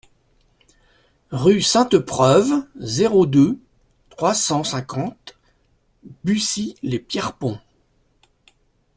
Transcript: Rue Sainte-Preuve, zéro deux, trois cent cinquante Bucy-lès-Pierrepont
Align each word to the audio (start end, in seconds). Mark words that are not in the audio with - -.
Rue 1.29 1.61
Sainte-Preuve, 1.61 2.65
zéro 2.79 3.27
deux, 3.27 3.59
trois 4.09 4.33
cent 4.33 4.63
cinquante 4.63 5.37
Bucy-lès-Pierrepont 6.23 7.59